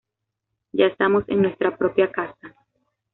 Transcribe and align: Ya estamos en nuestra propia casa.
Ya 0.73 0.87
estamos 0.87 1.25
en 1.27 1.43
nuestra 1.43 1.77
propia 1.77 2.11
casa. 2.11 2.55